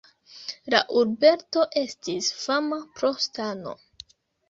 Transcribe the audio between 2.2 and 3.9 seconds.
fama pro stano.